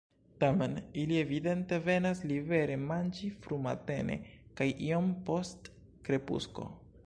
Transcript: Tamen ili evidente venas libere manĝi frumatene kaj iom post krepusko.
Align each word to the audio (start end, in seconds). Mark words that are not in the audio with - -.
Tamen 0.43 0.71
ili 1.01 1.17
evidente 1.23 1.77
venas 1.89 2.23
libere 2.31 2.79
manĝi 2.85 3.31
frumatene 3.45 4.19
kaj 4.61 4.71
iom 4.89 5.15
post 5.31 5.73
krepusko. 6.09 6.71